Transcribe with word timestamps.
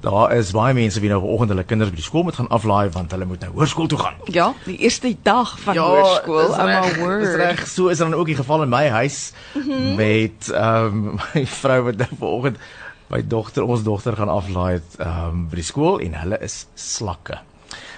Daar 0.00 0.32
is 0.32 0.50
baie 0.56 0.72
mense 0.74 1.00
wie 1.00 1.10
nou 1.12 1.20
vanoggend 1.20 1.50
hulle 1.52 1.64
kinders 1.68 1.90
by 1.92 1.98
die 1.98 2.04
skool 2.04 2.22
moet 2.24 2.38
gaan 2.38 2.48
aflaai 2.48 2.88
want 2.94 3.12
hulle 3.12 3.26
moet 3.28 3.42
nou 3.44 3.50
hoërskool 3.58 3.88
toe 3.92 3.98
gaan. 4.00 4.14
Ja, 4.32 4.46
die 4.64 4.78
eerste 4.80 5.10
dag 5.26 5.52
van 5.60 5.76
ja, 5.76 5.84
hoërskool. 5.84 6.54
Oh 6.54 6.64
my 6.64 6.94
word. 7.02 7.24
Dis 7.26 7.36
reg. 7.36 7.66
So 7.68 7.92
is 7.92 8.00
dan 8.00 8.16
ook 8.16 8.30
die 8.32 8.38
geval 8.38 8.64
in 8.64 8.72
my 8.72 8.86
huis 8.88 9.32
mm 9.54 9.62
-hmm. 9.62 9.94
met 9.94 10.48
ehm 10.48 10.86
um, 10.86 11.18
my 11.34 11.46
vrou 11.46 11.82
wat 11.82 11.96
nou 11.96 12.08
vanoggend 12.18 12.56
my 13.10 13.26
dogter, 13.26 13.62
ons 13.62 13.82
dogter 13.82 14.16
gaan 14.16 14.28
aflaai 14.28 14.80
ehm 14.98 15.28
um, 15.28 15.48
by 15.50 15.60
die 15.60 15.68
skool 15.68 16.00
en 16.00 16.14
hulle 16.14 16.38
is 16.40 16.66
slakke. 16.74 17.38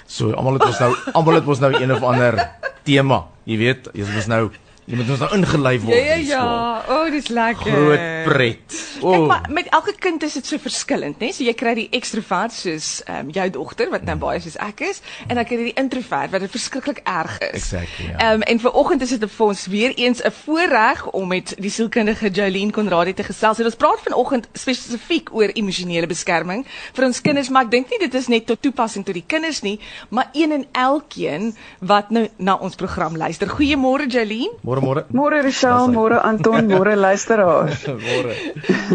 So 0.07 0.33
almal 0.33 0.59
het 0.59 0.67
ons 0.67 0.79
nou 0.79 0.97
almal 1.13 1.35
het 1.35 1.47
ons 1.47 1.59
nou 1.59 1.73
een 1.75 1.93
of 1.93 2.03
ander 2.03 2.51
tema, 2.83 3.27
jy 3.45 3.57
weet, 3.57 3.89
jy 3.93 4.07
is 4.19 4.27
nou 4.27 4.51
Jy 4.93 4.99
moet 5.01 5.11
ons 5.15 5.23
nou 5.25 5.29
ingelei 5.39 5.79
word. 5.81 5.97
Ja 5.97 6.01
ja 6.05 6.17
ja. 6.29 6.41
O, 6.85 6.97
oh, 7.07 7.07
dis 7.09 7.31
lekker. 7.33 7.73
Groot 7.73 8.03
pret. 8.27 8.75
Oh. 9.01 9.11
Kijk, 9.11 9.27
maar 9.27 9.47
met 9.49 9.69
elke 9.73 9.95
kind 9.99 10.23
is 10.23 10.35
dit 10.37 10.47
so 10.47 10.61
verskillend, 10.61 11.17
né? 11.19 11.31
So 11.33 11.47
jy 11.47 11.55
kry 11.57 11.73
die 11.79 11.87
ekstrovert 11.97 12.53
soos 12.53 12.89
ehm 13.07 13.31
um, 13.31 13.31
jou 13.33 13.47
dogter 13.55 13.89
wat 13.89 14.05
nou 14.05 14.19
baie 14.21 14.43
soos 14.45 14.59
ek 14.61 14.83
is 14.85 15.01
en 15.31 15.41
dan 15.41 15.47
kry 15.49 15.57
jy 15.57 15.71
die 15.71 15.81
introvert 15.81 16.35
wat 16.35 16.45
dit 16.45 16.53
verskriklik 16.53 17.01
erg 17.09 17.39
is. 17.47 17.55
Exactly. 17.63 18.11
Ja. 18.11 18.19
Ehm 18.19 18.43
um, 18.43 18.45
en 18.53 18.61
vir 18.67 18.77
oggend 18.83 19.07
is 19.07 19.15
dit 19.17 19.25
vir 19.39 19.47
ons 19.47 19.63
weer 19.73 19.95
eens 19.97 20.21
'n 20.21 20.35
voorreg 20.43 21.07
om 21.23 21.33
met 21.33 21.55
die 21.57 21.73
sielkundige 21.73 22.29
Jolene 22.29 22.77
Konradi 22.77 23.17
te 23.17 23.25
gesels. 23.25 23.57
So, 23.57 23.65
ons 23.65 23.81
praat 23.81 24.05
vanoggend 24.05 24.49
spesifiek 24.53 25.33
oor 25.33 25.57
emosionele 25.57 26.07
beskerming 26.07 26.67
vir 26.93 27.05
ons 27.07 27.21
kinders, 27.21 27.49
maar 27.49 27.65
ek 27.65 27.71
dink 27.71 27.89
nie 27.89 28.03
dit 28.05 28.15
is 28.15 28.29
net 28.29 28.47
tot 28.47 28.61
toepassing 28.63 29.09
tot 29.09 29.15
die 29.15 29.25
kinders 29.27 29.63
nie, 29.63 29.81
maar 30.11 30.29
een 30.33 30.53
en 30.53 30.69
elkeen 30.73 31.57
wat 31.81 32.11
nou 32.11 32.29
na 32.37 32.61
ons 32.61 32.77
program 32.77 33.17
luister. 33.17 33.49
Goeiemôre 33.49 34.07
Jolene. 34.07 34.53
Môre 34.63 34.82
môre. 34.83 35.05
Môre 35.15 35.43
Richelle, 35.43 35.89
môre 35.93 36.19
Anton, 36.21 36.67
môre 36.67 36.95
luisteraars. 37.07 37.87
môre. 37.87 38.35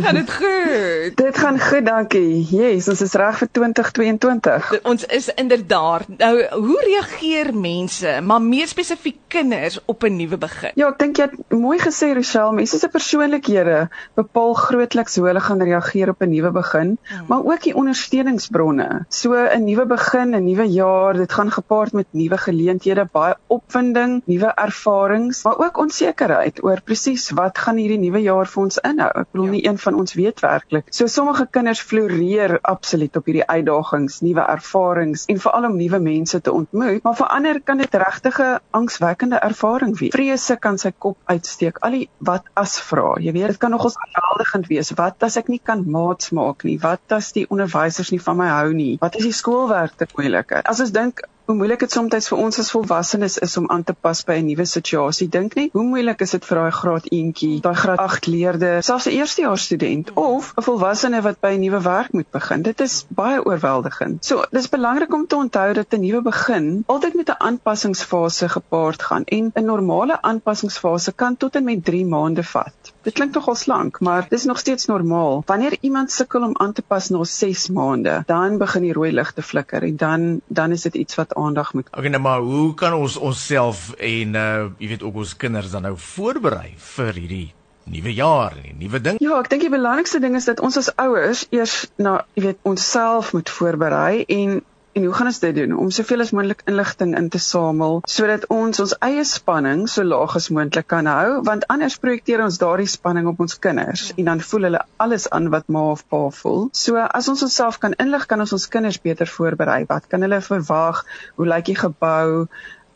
gaan 0.03 0.19
dit 0.19 0.31
goed? 0.31 1.15
Dit 1.17 1.37
gaan 1.37 1.59
goed, 1.59 1.85
dankie. 1.87 2.43
Yes, 2.51 2.89
ons 2.91 3.01
is 3.01 3.15
reg 3.19 3.39
vir 3.41 3.49
2022. 3.59 4.81
Ons 4.83 5.07
is 5.07 5.29
inderdaad. 5.35 6.07
Nou, 6.19 6.33
hoe 6.51 6.79
reageer 6.85 7.53
mense, 7.55 8.17
maar 8.21 8.43
meer 8.43 8.69
spesifiek 8.69 9.19
kinders 9.27 9.79
op 9.85 10.03
'n 10.03 10.15
nuwe 10.15 10.37
begin? 10.37 10.71
Ja, 10.75 10.89
ek 10.89 10.99
dink 10.99 11.17
jy 11.17 11.29
het 11.29 11.35
mooi 11.51 11.77
gesê 11.79 12.13
Richelle, 12.13 12.53
mense 12.53 12.79
se 12.79 12.87
persoonlikhede 12.87 13.89
bepaal 14.15 14.53
grootliks 14.53 15.15
hoe 15.15 15.27
hulle 15.27 15.43
gaan 15.43 15.61
reageer 15.61 16.09
op 16.09 16.21
'n 16.21 16.29
nuwe 16.29 16.51
begin, 16.51 16.97
hmm. 16.97 17.25
maar 17.27 17.43
ook 17.43 17.61
die 17.63 17.75
ondersteuningsbronne. 17.75 19.05
So 19.09 19.33
'n 19.33 19.63
nuwe 19.63 19.85
begin, 19.85 20.35
'n 20.35 20.43
nuwe 20.43 20.67
jaar, 20.71 21.13
dit 21.13 21.31
gaan 21.31 21.51
gepaard 21.51 21.93
met 21.93 22.07
nuwe 22.11 22.37
geleenthede, 22.37 23.07
baie 23.11 23.35
opwinding, 23.47 24.21
nuwe 24.25 24.51
ervarings, 24.55 25.43
maar 25.43 25.57
ook 25.57 25.66
onsekerheid 25.75 26.63
oor 26.63 26.81
presies 26.81 27.29
wat 27.35 27.57
gaan 27.57 27.77
hierdie 27.77 27.99
nuwe 27.99 28.21
jaar 28.23 28.47
vir 28.47 28.63
ons 28.63 28.79
inhou. 28.87 29.09
Ek 29.21 29.31
bedoel 29.33 29.45
ja. 29.49 29.51
nie 29.51 29.63
een 29.67 29.77
van 29.77 29.97
ons 29.99 30.13
weet 30.17 30.39
werklik. 30.39 30.87
So 30.95 31.07
sommige 31.11 31.47
kinders 31.51 31.81
floreer 31.81 32.59
absoluut 32.61 33.17
op 33.17 33.27
hierdie 33.27 33.45
uitdagings, 33.45 34.21
nuwe 34.21 34.45
ervarings 34.55 35.25
en 35.27 35.41
veral 35.43 35.69
om 35.69 35.77
nuwe 35.77 35.99
mense 35.99 36.41
te 36.41 36.53
ontmoet, 36.53 37.03
maar 37.03 37.17
vir 37.19 37.31
ander 37.37 37.61
kan 37.61 37.83
dit 37.83 37.95
regtig 37.95 38.39
'n 38.39 38.59
angswekkende 38.71 39.41
ervaring 39.49 39.97
wees. 39.99 40.13
Vrese 40.15 40.57
kan 40.57 40.77
sy 40.77 40.91
kop 40.97 41.17
uitsteek. 41.25 41.77
Al 41.81 41.91
die 41.91 42.09
wat 42.19 42.43
as 42.53 42.79
vra, 42.79 43.15
jy 43.19 43.31
weet, 43.31 43.47
dit 43.47 43.57
kan 43.57 43.71
nogals 43.71 43.97
aanhaldigend 43.97 44.67
wees. 44.67 44.91
Wat 44.95 45.23
as 45.23 45.37
ek 45.37 45.47
nie 45.47 45.61
kan 45.63 45.83
maats 45.91 46.31
maak 46.31 46.63
nie? 46.63 46.77
Wat 46.79 47.11
as 47.11 47.31
die 47.31 47.45
onderwysers 47.49 48.11
nie 48.11 48.21
van 48.21 48.37
my 48.37 48.47
hou 48.47 48.73
nie? 48.73 48.97
Wat 49.01 49.15
as 49.15 49.23
die 49.23 49.35
skoolwerk 49.35 49.97
te 49.97 50.07
moeilik 50.15 50.51
is? 50.51 50.65
As 50.65 50.79
ons 50.79 50.91
dink 50.91 51.21
hoe 51.47 51.55
moeilik 51.55 51.79
dit 51.79 51.93
soms 51.95 52.27
vir 52.27 52.39
ons 52.43 52.57
as 52.59 52.69
volwassenes 52.73 53.37
is 53.45 53.53
om 53.59 53.69
aan 53.71 53.83
te 53.87 53.93
pas 54.05 54.19
by 54.27 54.35
'n 54.39 54.47
nuwe 54.49 54.65
situasie. 54.67 55.27
Dink 55.35 55.53
net, 55.55 55.69
hoe 55.71 55.83
moeilik 55.83 56.21
is 56.25 56.33
dit 56.35 56.45
vir 56.45 56.57
daai 56.59 56.71
graad 56.79 57.05
eentjie, 57.17 57.61
daai 57.61 57.75
graad 57.83 58.01
8 58.05 58.27
leerder, 58.27 58.83
selfs 58.83 59.07
'n 59.07 59.15
eerstejaars 59.19 59.63
student 59.69 60.11
of 60.13 60.51
'n 60.57 60.65
volwassene 60.67 61.21
wat 61.21 61.39
by 61.39 61.53
'n 61.53 61.63
nuwe 61.63 61.81
werk 61.81 62.11
moet 62.11 62.29
begin. 62.31 62.61
Dit 62.61 62.81
is 62.81 63.05
baie 63.09 63.39
oorweldigend. 63.45 64.25
So, 64.25 64.43
dis 64.51 64.69
belangrik 64.69 65.13
om 65.13 65.27
te 65.27 65.35
onthou 65.35 65.73
dat 65.73 65.93
'n 65.93 66.01
nuwe 66.01 66.21
begin 66.21 66.83
altyd 66.85 67.13
met 67.15 67.29
'n 67.29 67.39
aanpassingsfase 67.39 68.49
gepaard 68.49 69.01
gaan 69.01 69.23
en 69.23 69.51
'n 69.55 69.65
normale 69.65 70.21
aanpassingsfase 70.21 71.11
kan 71.11 71.37
tot 71.37 71.55
en 71.55 71.63
met 71.63 71.85
3 71.85 72.05
maande 72.05 72.43
vat. 72.43 72.93
Dit 73.07 73.15
klink 73.15 73.37
nogal 73.37 73.55
slank, 73.55 73.99
maar 74.03 74.25
dis 74.29 74.43
nog 74.43 74.57
steeds 74.59 74.85
normaal. 74.85 75.43
Wanneer 75.45 75.77
iemand 75.79 76.11
sukkel 76.11 76.43
om 76.43 76.57
aan 76.59 76.73
te 76.73 76.81
pas 76.81 77.09
na 77.09 77.23
6 77.23 77.69
maande, 77.69 78.23
dan 78.27 78.57
begin 78.57 78.83
die 78.83 78.93
rooi 78.93 79.11
ligte 79.11 79.41
flikker 79.41 79.83
en 79.83 79.95
dan 79.95 80.41
dan 80.47 80.71
is 80.71 80.81
dit 80.81 80.95
iets 80.95 81.15
wat 81.15 81.35
aandag 81.35 81.73
moet. 81.73 81.87
Okay, 81.87 82.09
nou 82.09 82.21
maar 82.21 82.39
hoe 82.39 82.73
kan 82.73 82.93
ons 82.93 83.15
onsself 83.17 83.93
en 83.93 84.35
uh 84.35 84.65
jy 84.77 84.87
weet 84.87 85.03
ook 85.07 85.15
ons 85.23 85.35
kinders 85.37 85.71
dan 85.71 85.87
nou 85.87 85.93
voorberei 85.97 86.73
vir 86.75 87.13
hierdie 87.13 87.53
nuwe 87.83 88.13
jaar 88.13 88.57
en 88.57 88.67
die 88.67 88.75
nuwe 88.83 89.01
ding? 89.01 89.23
Ja, 89.23 89.39
ek 89.39 89.49
dink 89.55 89.63
die 89.63 89.71
belangrikste 89.71 90.19
ding 90.19 90.35
is 90.35 90.51
dat 90.51 90.59
ons 90.59 90.77
as 90.77 90.91
ouers 90.99 91.45
eers 91.55 91.85
na 91.95 92.25
jy 92.35 92.49
weet 92.49 92.59
onsself 92.67 93.31
moet 93.33 93.49
voorberei 93.49 94.25
en 94.27 94.59
En 94.97 95.03
hoe 95.03 95.13
gaan 95.13 95.27
ons 95.29 95.39
dit 95.39 95.55
doen? 95.55 95.73
Om 95.77 95.89
soveel 95.93 96.23
as 96.23 96.31
moontlik 96.33 96.63
inligting 96.65 97.11
in 97.19 97.27
te 97.29 97.37
samel 97.37 97.99
sodat 98.09 98.47
ons 98.53 98.79
ons 98.81 98.93
eie 99.05 99.25
spanning 99.29 99.83
so 99.93 100.01
laag 100.01 100.33
as 100.39 100.47
moontlik 100.49 100.87
kan 100.89 101.05
hou, 101.05 101.35
want 101.45 101.67
anders 101.73 101.99
projekteer 102.01 102.41
ons 102.41 102.57
daardie 102.63 102.89
spanning 102.89 103.29
op 103.29 103.43
ons 103.45 103.59
kinders 103.61 104.07
en 104.15 104.31
dan 104.31 104.41
voel 104.47 104.65
hulle 104.69 104.81
alles 105.05 105.27
aan 105.37 105.51
wat 105.53 105.69
ma 105.69 105.83
of 105.91 106.01
pa 106.09 106.23
voel. 106.39 106.65
So 106.73 106.97
as 107.19 107.29
ons 107.29 107.45
onsself 107.45 107.77
kan 107.83 107.93
inlig, 108.01 108.25
kan 108.25 108.41
ons 108.41 108.55
ons 108.57 108.65
kinders 108.73 108.97
beter 109.03 109.29
voorberei. 109.29 109.83
Wat 109.91 110.09
kan 110.09 110.25
hulle 110.25 110.41
verwag? 110.49 111.03
Hoe 111.37 111.49
lyk 111.53 111.69
die 111.69 111.77
gebou? 111.77 112.47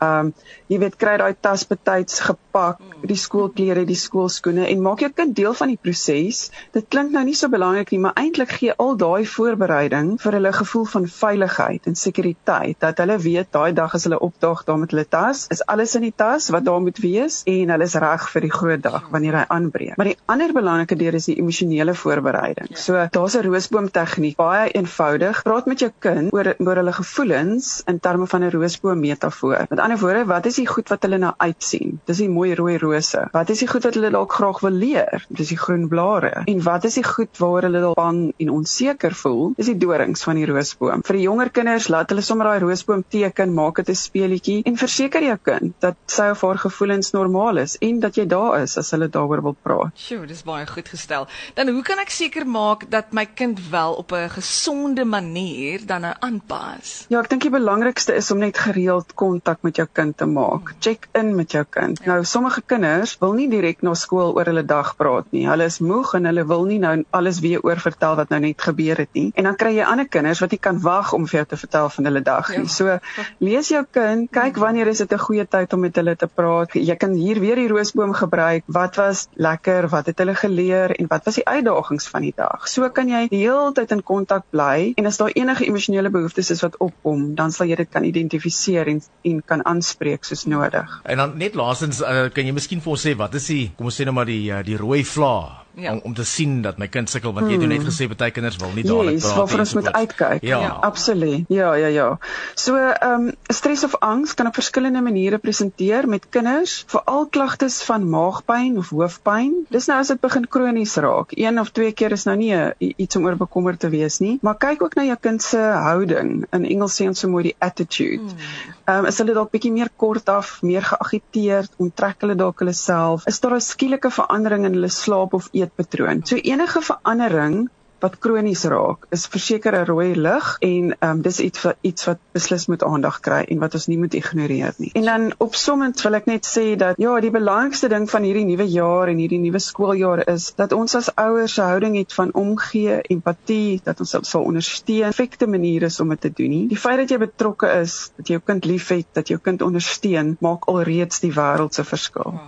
Ehm 0.01 0.27
um, 0.27 0.33
jy 0.71 0.77
weet 0.81 0.95
kry 0.97 1.17
daai 1.19 1.35
tas 1.45 1.61
betyds 1.67 2.21
gepak, 2.25 2.79
die 3.05 3.17
skoolklere, 3.19 3.83
die 3.85 3.97
skoolskoene 3.99 4.63
en 4.71 4.79
maak 4.81 5.01
jou 5.03 5.09
kind 5.13 5.35
deel 5.37 5.53
van 5.57 5.69
die 5.69 5.77
proses. 5.77 6.39
Dit 6.73 6.87
klink 6.93 7.11
nou 7.13 7.21
nie 7.27 7.35
so 7.37 7.51
belangrik 7.53 7.91
nie, 7.93 7.99
maar 8.05 8.15
eintlik 8.17 8.55
gee 8.57 8.73
al 8.81 8.95
daai 8.97 9.27
voorbereiding 9.29 10.15
vir 10.23 10.37
hulle 10.37 10.53
gevoel 10.55 10.87
van 10.93 11.05
veiligheid 11.15 11.89
en 11.91 11.97
sekuriteit 11.99 12.79
dat 12.81 13.01
hulle 13.03 13.17
weet 13.21 13.51
daai 13.53 13.75
dag 13.77 13.93
as 13.97 14.07
hulle 14.07 14.19
opdaag 14.27 14.63
daar 14.69 14.79
met 14.81 14.95
hulle 14.95 15.05
tas, 15.05 15.43
is 15.53 15.61
alles 15.75 15.93
in 15.99 16.07
die 16.07 16.13
tas 16.23 16.49
wat 16.55 16.65
daar 16.65 16.81
moet 16.81 17.03
wees 17.03 17.41
en 17.45 17.75
hulle 17.75 17.89
is 17.91 17.97
reg 18.05 18.25
vir 18.33 18.47
die 18.47 18.51
groot 18.55 18.81
dag 18.87 19.05
wanneer 19.13 19.41
hy 19.41 19.45
aanbreek. 19.57 19.99
Maar 20.01 20.11
die 20.13 20.17
ander 20.25 20.55
belangrike 20.57 20.97
deel 20.97 21.19
is 21.19 21.29
die 21.29 21.37
emosionele 21.43 21.93
voorbereiding. 21.93 22.73
So 22.73 23.05
daar's 23.19 23.37
'n 23.37 23.45
roosboom 23.45 23.91
tegniek, 23.91 24.35
baie 24.41 24.71
eenvoudig. 24.71 25.43
Praat 25.43 25.69
met 25.69 25.79
jou 25.85 25.91
kind 25.99 26.33
oor 26.33 26.55
oor 26.57 26.75
hulle 26.81 26.93
gevoelens 26.93 27.83
in 27.85 27.99
terme 27.99 28.27
van 28.27 28.43
'n 28.43 28.51
roosboom 28.57 28.99
metafoor. 28.99 29.65
Met 29.69 29.79
ander 29.91 30.07
woorde, 30.07 30.25
wat 30.25 30.45
is 30.45 30.55
die 30.55 30.67
goed 30.67 30.87
wat 30.91 31.03
hulle 31.03 31.17
na 31.19 31.33
uitsien? 31.37 31.97
Dis 32.07 32.21
die 32.21 32.29
mooi 32.31 32.53
rooi 32.55 32.77
rose. 32.79 33.25
Wat 33.33 33.49
is 33.51 33.59
die 33.59 33.67
goed 33.67 33.83
wat 33.83 33.97
hulle 33.97 34.11
dalk 34.13 34.31
graag 34.37 34.61
wil 34.63 34.75
leer? 34.83 35.25
Dis 35.27 35.51
die 35.51 35.57
groen 35.59 35.87
blare. 35.91 36.43
En 36.47 36.61
wat 36.63 36.85
is 36.87 36.95
die 36.99 37.03
goed 37.03 37.39
waaroor 37.41 37.67
hulle 37.67 37.81
dalk 37.83 37.97
bang 37.99 38.21
en 38.39 38.51
onseker 38.55 39.15
voel? 39.21 39.51
Dis 39.57 39.67
die 39.67 39.77
dorings 39.81 40.23
van 40.23 40.39
die 40.39 40.47
roosboom. 40.47 41.03
Vir 41.07 41.19
die 41.19 41.25
jonger 41.25 41.51
kinders, 41.51 41.89
laat 41.91 42.13
hulle 42.13 42.23
sommer 42.23 42.47
daai 42.47 42.63
roosboom 42.63 43.03
teken, 43.03 43.51
maak 43.57 43.81
dit 43.81 43.89
'n 43.89 43.99
speelietjie 43.99 44.61
en 44.65 44.77
verseker 44.77 45.23
jou 45.27 45.37
kind 45.43 45.75
dat 45.79 45.97
sy 46.07 46.29
of 46.31 46.41
haar 46.41 46.57
gevoelens 46.57 47.11
normaal 47.11 47.57
is 47.57 47.75
en 47.81 47.99
dat 47.99 48.15
jy 48.15 48.25
daar 48.25 48.61
is 48.61 48.77
as 48.77 48.91
hulle 48.91 49.09
daaroor 49.09 49.43
wil 49.43 49.57
praat. 49.61 49.91
Sjoe, 49.95 50.25
dis 50.27 50.43
baie 50.43 50.65
goed 50.67 50.87
gestel. 50.87 51.27
Dan 51.55 51.67
hoe 51.67 51.83
kan 51.83 51.99
ek 51.99 52.09
seker 52.09 52.47
maak 52.47 52.89
dat 52.89 53.11
my 53.11 53.25
kind 53.25 53.59
wel 53.69 53.93
op 53.93 54.11
'n 54.11 54.29
gesonde 54.29 55.05
manier 55.05 55.85
dan 55.85 56.01
nou 56.01 56.15
aanpas? 56.19 57.05
Ja, 57.09 57.19
ek 57.19 57.29
dink 57.29 57.41
die 57.41 57.51
belangrikste 57.51 58.15
is 58.15 58.31
om 58.31 58.39
net 58.39 58.57
gereeld 58.57 59.13
kontak 59.13 59.61
met 59.61 59.80
jou 59.81 59.87
kind 59.91 60.17
te 60.17 60.27
maak. 60.29 60.73
Check 60.79 61.07
in 61.17 61.33
met 61.35 61.51
jou 61.55 61.63
kind. 61.69 61.99
Ja. 62.01 62.13
Nou 62.13 62.25
sommige 62.27 62.61
kinders 62.65 63.15
wil 63.21 63.35
nie 63.37 63.47
direk 63.51 63.81
na 63.85 63.93
skool 63.97 64.35
oor 64.37 64.49
hulle 64.49 64.63
dag 64.67 64.93
praat 64.99 65.29
nie. 65.35 65.45
Hulle 65.49 65.67
is 65.69 65.79
moeg 65.83 66.13
en 66.17 66.29
hulle 66.29 66.45
wil 66.47 66.65
nie 66.69 66.79
nou 66.81 66.93
alles 67.17 67.41
weer 67.43 67.63
oor 67.65 67.81
vertel 67.81 68.17
wat 68.19 68.31
nou 68.33 68.41
net 68.43 68.61
gebeur 68.61 69.03
het 69.03 69.11
nie. 69.17 69.29
En 69.35 69.49
dan 69.49 69.57
kry 69.59 69.73
jy 69.77 69.87
ander 69.87 70.07
kinders 70.11 70.41
wat 70.43 70.53
nie 70.55 70.61
kan 70.61 70.79
wag 70.83 71.13
om 71.17 71.27
vir 71.29 71.41
jou 71.41 71.45
te 71.53 71.59
vertel 71.63 71.89
van 71.95 72.09
hulle 72.09 72.23
dag 72.25 72.51
nie. 72.55 72.65
Ja. 72.65 72.71
So 72.71 72.97
lees 73.43 73.71
jou 73.73 73.83
kind, 73.91 74.29
kyk 74.31 74.59
wanneer 74.61 74.91
is 74.91 75.03
dit 75.03 75.13
'n 75.13 75.23
goeie 75.25 75.45
tyd 75.45 75.73
om 75.73 75.81
met 75.87 75.95
hulle 75.95 76.15
te 76.15 76.27
praat. 76.27 76.73
Jy 76.73 76.95
kan 76.95 77.13
hier 77.13 77.39
weer 77.39 77.55
die 77.55 77.67
roosboom 77.67 78.13
gebruik. 78.13 78.63
Wat 78.67 78.95
was 78.95 79.27
lekker? 79.33 79.89
Wat 79.89 80.05
het 80.05 80.17
hulle 80.17 80.35
geleer 80.35 80.95
en 80.95 81.07
wat 81.07 81.25
was 81.25 81.35
die 81.35 81.45
uitdagings 81.47 82.07
van 82.07 82.21
die 82.21 82.33
dag? 82.35 82.67
So 82.67 82.89
kan 82.89 83.09
jy 83.09 83.27
die 83.27 83.43
hele 83.43 83.71
tyd 83.73 83.91
in 83.91 84.03
kontak 84.03 84.43
bly 84.51 84.93
en 84.95 85.05
as 85.05 85.17
daar 85.17 85.31
enige 85.33 85.65
emosionele 85.65 86.09
behoeftes 86.09 86.51
is 86.51 86.61
wat 86.61 86.77
opkom, 86.77 87.35
dan 87.35 87.51
sal 87.51 87.67
jy 87.67 87.75
dit 87.75 87.89
kan 87.89 88.03
identifiseer 88.03 88.87
en 88.87 89.01
en 89.23 89.41
kan 89.45 89.61
aanspreek 89.71 90.27
soos 90.27 90.45
nodig. 90.51 90.99
En 91.09 91.23
dan 91.23 91.37
net 91.39 91.57
laasens 91.59 92.03
uh, 92.03 92.27
kan 92.33 92.47
jy 92.47 92.55
miskien 92.55 92.83
vir 92.83 92.95
ons 92.95 93.07
sê 93.07 93.15
wat 93.17 93.35
is 93.39 93.49
die 93.51 93.65
kom 93.77 93.89
ons 93.91 93.97
sê 93.99 94.07
nou 94.07 94.15
maar 94.17 94.29
die 94.29 94.43
uh, 94.51 94.61
die 94.65 94.79
rooi 94.79 95.01
vlae 95.07 95.61
ja. 95.73 95.91
om 95.91 95.99
om 96.03 96.13
te 96.13 96.25
sien 96.25 96.61
dat 96.61 96.77
my 96.77 96.87
kind 96.91 97.09
sukkel 97.09 97.33
want 97.33 97.47
jy 97.47 97.55
het 97.55 97.63
hmm. 97.63 97.73
net 97.75 97.85
gesê 97.87 98.07
baie 98.11 98.33
kinders 98.35 98.57
wil 98.61 98.73
nie 98.75 98.83
dadelik 98.83 99.17
yes, 99.17 99.23
praat 99.23 99.31
nie. 99.31 99.35
Ja, 99.35 99.39
waarvoor 99.39 99.63
ons 99.63 99.73
moet 99.77 99.91
uitkyk. 99.93 100.43
Ja, 100.47 100.59
ja 100.59 100.71
absoluut. 100.87 101.45
Ja, 101.47 101.73
ja, 101.79 101.87
ja. 101.87 102.07
So, 102.55 102.75
ehm 102.75 103.27
um, 103.29 103.35
stres 103.53 103.83
of 103.87 103.95
angs 103.99 104.33
kan 104.33 104.47
op 104.47 104.57
verskillende 104.57 105.01
maniere 105.01 105.37
presenteer 105.37 106.07
met 106.07 106.27
kinders, 106.29 106.83
veral 106.91 107.27
klagtes 107.27 107.81
van 107.87 108.09
maagpyn 108.09 108.77
of 108.77 108.89
hoofpyn. 108.89 109.53
Dis 109.69 109.87
nou 109.91 109.99
as 109.99 110.11
dit 110.13 110.21
begin 110.21 110.47
kronies 110.47 110.95
raak. 110.95 111.35
Een 111.37 111.59
of 111.59 111.71
twee 111.71 111.91
keer 111.91 112.11
is 112.11 112.25
nou 112.29 112.35
nie 112.37 112.51
a, 112.55 112.73
iets 112.79 113.15
om 113.15 113.25
oor 113.25 113.37
bekommerd 113.39 113.79
te 113.79 113.89
wees 113.89 114.19
nie, 114.19 114.37
maar 114.41 114.57
kyk 114.57 114.83
ook 114.83 114.95
na 114.99 115.07
jou 115.07 115.17
kind 115.21 115.43
se 115.43 115.59
houding. 115.59 116.45
In 116.51 116.65
Engels 116.65 116.99
sê 116.99 117.07
ons 117.07 117.19
so 117.19 117.29
mooi 117.29 117.43
die 117.51 117.55
attitude. 117.59 118.27
Hmm. 118.27 118.77
Ehm 118.85 119.05
um, 119.05 119.09
is 119.11 119.17
hulle 119.21 119.33
dalk 119.37 119.51
bietjie 119.53 119.71
meer 119.71 119.91
kortaf, 119.95 120.57
meer 120.65 120.83
geagiteerd, 120.83 121.71
onttrek 121.77 122.23
hulle 122.25 122.35
dalk 122.35 122.59
hulle 122.63 122.73
self? 122.75 123.25
Is 123.29 123.39
daar 123.39 123.55
'n 123.55 123.61
skielike 123.61 124.11
verandering 124.11 124.65
in 124.65 124.73
hulle 124.79 124.89
slaap 124.89 125.33
of 125.33 125.47
eetpatroon. 125.61 126.25
So 126.25 126.35
enige 126.35 126.81
verandering 126.81 127.61
wat 128.01 128.17
kronies 128.17 128.63
raak, 128.69 129.05
is 129.15 129.27
verseker 129.29 129.75
'n 129.77 129.85
rooi 129.85 130.15
lig 130.15 130.47
en 130.65 130.93
um, 131.07 131.21
dis 131.21 131.39
iets 131.39 131.61
wat 131.65 131.77
iets 131.81 132.05
wat 132.09 132.19
beslis 132.33 132.65
moet 132.67 132.83
aandag 132.83 133.19
kry 133.19 133.41
en 133.53 133.59
wat 133.59 133.77
ons 133.77 133.87
nie 133.87 133.97
moet 133.97 134.13
ignoreer 134.17 134.73
nie. 134.77 134.89
En 134.97 135.05
dan 135.09 135.27
opsommend 135.37 136.01
wil 136.01 136.17
ek 136.17 136.25
net 136.25 136.49
sê 136.49 136.65
dat 136.75 136.97
ja, 136.97 137.19
die 137.21 137.31
belangrikste 137.31 137.89
ding 137.93 138.09
van 138.09 138.25
hierdie 138.25 138.45
nuwe 138.45 138.67
jaar 138.73 139.11
en 139.13 139.21
hierdie 139.21 139.41
nuwe 139.43 139.59
skooljaar 139.59 140.25
is 140.33 140.51
dat 140.57 140.73
ons 140.73 140.95
as 140.95 141.11
ouers 141.15 141.57
'n 141.57 141.69
houding 141.73 141.97
het 141.97 142.13
van 142.13 142.33
omgee, 142.33 143.01
empatie, 143.01 143.81
dat 143.83 143.99
ons 143.99 144.17
sal 144.21 144.43
ondersteun. 144.43 145.13
Effekte 145.13 145.47
maniere 145.47 145.89
om 146.01 146.09
dit 146.09 146.21
te 146.21 146.31
doen 146.33 146.49
nie. 146.49 146.67
Die 146.67 146.77
feit 146.77 146.97
dat 146.97 147.09
jy 147.09 147.17
betrokke 147.17 147.69
is, 147.81 148.11
dat 148.17 148.27
jy 148.27 148.39
jou 148.39 148.45
kind 148.45 148.65
liefhet, 148.65 149.07
dat 149.13 149.27
jou 149.27 149.39
kind 149.39 149.61
ondersteun, 149.61 150.37
maak 150.39 150.65
alreeds 150.65 151.19
die 151.19 151.33
wêreld 151.33 151.73
se 151.73 151.83
verskil. 151.83 152.39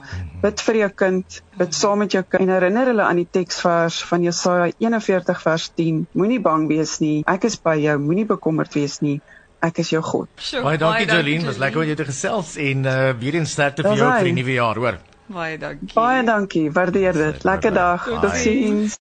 Bid 0.43 0.59
vir 0.59 0.75
jou 0.81 0.89
kind, 0.99 1.37
bid 1.55 1.75
saam 1.77 2.01
met 2.03 2.11
jou 2.11 2.21
kind 2.27 2.43
en 2.43 2.49
herinner 2.51 2.89
hulle 2.91 3.03
aan 3.07 3.21
die 3.21 3.29
teksvers 3.37 4.01
van 4.09 4.25
Jesaja 4.25 4.73
41 4.83 5.39
vers 5.45 5.69
10. 5.79 6.01
Moenie 6.19 6.41
bang 6.43 6.65
wees 6.67 6.97
nie. 6.99 7.21
Ek 7.31 7.47
is 7.47 7.55
by 7.55 7.77
jou. 7.79 7.95
Moenie 8.03 8.27
bekommerd 8.27 8.75
wees 8.75 8.99
nie. 9.05 9.21
Ek 9.63 9.79
is 9.79 9.93
jou 9.93 10.01
God. 10.03 10.27
Sure, 10.35 10.65
Baie 10.65 10.81
dankie 10.81 11.07
Jolien, 11.07 11.45
was 11.47 11.61
lekker 11.63 11.85
om 11.85 11.87
jou 11.87 11.95
te 11.95 12.09
gesels 12.09 12.57
en 12.59 12.83
uh 12.83 12.97
weer 13.21 13.39
eens 13.39 13.55
sterkte 13.55 13.87
vir 13.87 13.95
jou 14.01 14.09
vir 14.17 14.29
die 14.33 14.35
nuwe 14.41 14.57
jaar, 14.57 14.83
hoor. 14.83 14.99
Baie 15.31 15.55
dankie. 15.57 15.93
Baie 15.95 16.27
dankie. 16.27 16.65
Waardeer 16.75 17.13
dit. 17.13 17.47
Lekker 17.47 17.73
dag. 17.79 18.09
Bye. 18.09 18.19
Totsiens. 18.27 18.99